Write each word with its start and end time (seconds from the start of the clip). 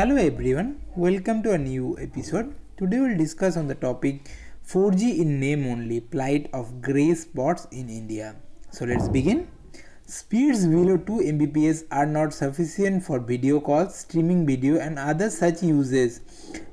Hello 0.00 0.16
everyone, 0.16 0.80
welcome 0.96 1.42
to 1.42 1.52
a 1.52 1.58
new 1.58 1.94
episode. 2.00 2.54
Today 2.78 3.00
we'll 3.00 3.18
discuss 3.18 3.58
on 3.58 3.68
the 3.68 3.74
topic 3.74 4.30
4G 4.66 5.18
in 5.18 5.38
name 5.38 5.66
only 5.66 6.00
plight 6.00 6.48
of 6.54 6.80
grey 6.80 7.12
spots 7.12 7.66
in 7.70 7.90
India. 7.90 8.34
So 8.70 8.86
let's 8.86 9.10
begin. 9.10 9.48
Speeds 10.06 10.66
below 10.66 10.96
2 10.96 11.18
Mbps 11.32 11.84
are 11.90 12.06
not 12.06 12.32
sufficient 12.32 13.04
for 13.04 13.20
video 13.20 13.60
calls, 13.60 13.94
streaming 13.94 14.46
video 14.46 14.78
and 14.78 14.98
other 14.98 15.28
such 15.28 15.62
uses 15.62 16.22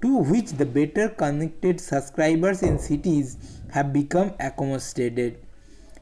to 0.00 0.16
which 0.20 0.52
the 0.52 0.64
better 0.64 1.10
connected 1.10 1.78
subscribers 1.78 2.62
in 2.62 2.78
cities 2.78 3.36
have 3.70 3.92
become 3.92 4.32
accommodated. 4.40 5.36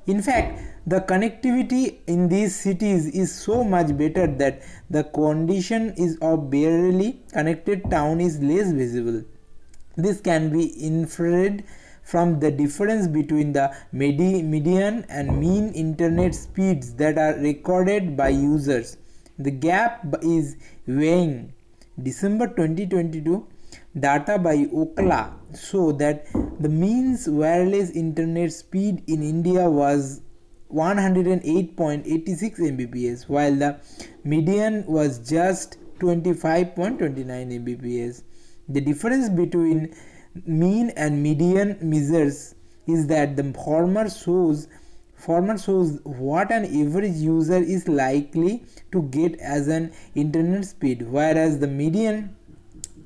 In 0.09 0.23
fact, 0.23 0.61
the 0.87 1.03
connectivity 1.03 1.99
in 2.07 2.29
these 2.29 2.57
cities 2.57 3.09
is 3.09 3.31
so 3.31 3.63
much 3.63 3.95
better 3.97 4.27
that 4.27 4.63
the 4.89 5.05
condition 5.05 5.93
is 5.99 6.17
of 6.23 6.49
barely 6.49 7.21
connected 7.31 7.91
town 7.91 8.23
is 8.23 8.41
less 8.41 8.73
visible. 8.73 9.23
This 9.97 10.23
can 10.23 10.49
be 10.51 10.83
inferred 10.83 11.63
from 12.03 12.41
the 12.41 12.51
difference 12.51 13.07
between 13.07 13.53
the 13.53 13.77
median 13.93 15.05
and 15.11 15.39
mean 15.39 15.75
internet 15.75 16.35
speeds 16.35 16.95
that 16.95 17.19
are 17.19 17.35
recorded 17.35 18.17
by 18.17 18.31
users. 18.31 18.97
The 19.39 19.51
gap 19.51 20.07
is 20.23 20.57
weighing. 20.87 21.53
December 22.03 22.47
2022 22.47 23.47
data 23.99 24.39
by 24.39 24.57
Ookla 24.67 25.33
show 25.59 25.93
that 25.93 26.27
the 26.61 26.69
means 26.69 27.29
wireless 27.29 27.91
internet 27.91 28.53
speed 28.53 29.03
in 29.07 29.23
India 29.23 29.69
was 29.69 30.21
108.86 30.73 32.05
Mbps 32.07 33.29
while 33.29 33.55
the 33.55 33.81
median 34.25 34.85
was 34.87 35.19
just 35.19 35.79
25.29 36.01 36.99
Mbps. 37.27 38.23
The 38.69 38.81
difference 38.81 39.29
between 39.31 39.95
mean 40.47 40.91
and 40.91 41.23
median 41.23 41.79
measures 41.81 42.55
is 42.87 43.07
that 43.07 43.37
the 43.37 43.53
former 43.55 44.09
shows 44.09 44.69
former 45.17 45.59
shows 45.59 45.99
what 46.05 46.53
an 46.53 46.65
average 46.65 47.17
user 47.17 47.57
is 47.57 47.89
likely 47.89 48.65
to 48.93 49.03
get 49.05 49.35
as 49.41 49.67
an 49.67 49.91
internet 50.15 50.65
speed 50.65 51.03
whereas 51.03 51.59
the 51.59 51.67
median 51.67 52.37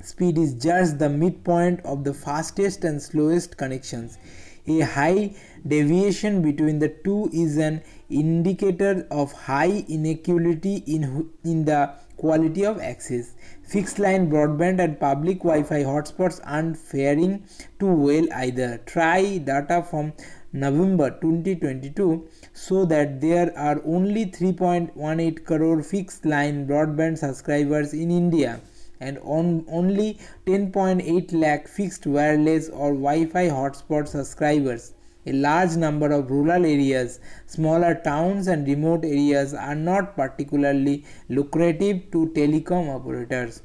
speed 0.04 0.38
is 0.38 0.54
just 0.54 0.98
the 0.98 1.08
midpoint 1.08 1.80
of 1.84 2.04
the 2.04 2.14
fastest 2.14 2.84
and 2.84 3.00
slowest 3.02 3.56
connections. 3.56 4.18
A 4.66 4.80
high 4.80 5.34
deviation 5.66 6.40
between 6.40 6.78
the 6.78 6.88
two 6.88 7.28
is 7.32 7.56
an 7.56 7.82
indicator 8.08 9.06
of 9.10 9.32
high 9.32 9.84
inequality 9.88 10.76
in, 10.86 11.30
in 11.44 11.64
the 11.64 11.92
quality 12.16 12.64
of 12.64 12.80
access. 12.80 13.32
Fixed 13.64 13.98
line 13.98 14.30
broadband 14.30 14.78
and 14.78 15.00
public 15.00 15.38
Wi-Fi 15.38 15.82
hotspots 15.82 16.40
aren't 16.44 16.76
faring 16.76 17.44
too 17.80 17.92
well 17.92 18.26
either. 18.34 18.80
TRAI 18.86 19.44
data 19.44 19.82
from 19.82 20.12
November 20.52 21.10
2022 21.10 22.28
so 22.52 22.84
that 22.84 23.20
there 23.20 23.56
are 23.58 23.80
only 23.84 24.26
3.18 24.26 25.44
crore 25.44 25.82
fixed 25.82 26.24
line 26.24 26.66
broadband 26.68 27.18
subscribers 27.18 27.94
in 27.94 28.10
India 28.10 28.60
and 29.08 29.18
on 29.36 29.64
only 29.78 30.08
10.8 30.46 31.32
lakh 31.44 31.68
fixed 31.76 32.06
wireless 32.06 32.68
or 32.68 32.90
Wi-Fi 33.06 33.46
hotspot 33.48 34.08
subscribers. 34.08 34.92
A 35.24 35.32
large 35.32 35.76
number 35.76 36.10
of 36.12 36.30
rural 36.30 36.64
areas, 36.66 37.18
smaller 37.46 37.94
towns 37.94 38.48
and 38.48 38.66
remote 38.66 39.04
areas 39.04 39.54
are 39.54 39.74
not 39.74 40.16
particularly 40.16 41.04
lucrative 41.28 42.00
to 42.12 42.26
telecom 42.38 42.88
operators. 42.94 43.62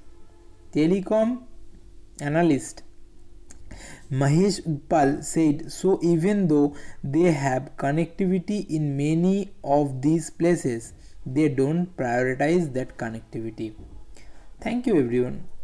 Telecom 0.74 1.40
analyst 2.22 2.84
Mahesh 4.12 4.62
Uppal 4.74 5.24
said 5.24 5.72
so 5.72 6.00
even 6.02 6.48
though 6.48 6.76
they 7.04 7.32
have 7.32 7.76
connectivity 7.78 8.66
in 8.70 8.96
many 8.96 9.52
of 9.64 10.02
these 10.02 10.30
places, 10.30 10.94
they 11.26 11.50
don't 11.50 11.96
prioritize 11.98 12.74
that 12.74 12.98
connectivity. 12.98 13.74
Thank 14.68 14.86
you 14.86 15.00
everyone. 15.00 15.57